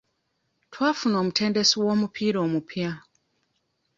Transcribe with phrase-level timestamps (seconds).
[0.73, 2.91] Twafuna omutendesi w'omupiira omupya.